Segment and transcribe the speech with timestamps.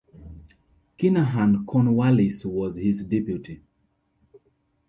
[0.97, 3.61] Kinahan Cornwallis was his deputy.